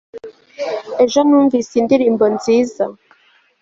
ejo 1.03 1.19
numvise 1.27 1.73
indirimbo 1.81 2.25
nziza 2.35 2.83